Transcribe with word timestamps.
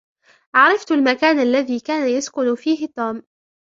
عرفت 0.53 0.91
المكان 0.91 1.39
الذي 1.39 1.79
كان 1.79 2.09
يسكن 2.09 2.55
فيه 2.55 2.87
توم. 2.95 3.21